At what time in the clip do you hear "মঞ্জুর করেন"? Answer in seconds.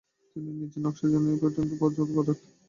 1.79-2.37